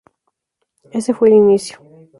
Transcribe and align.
Ese 0.91 1.13
fue 1.13 1.27
el 1.27 1.35
inicio. 1.35 1.77